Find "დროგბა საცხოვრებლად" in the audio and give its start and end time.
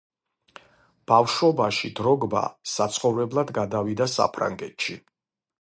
2.01-3.55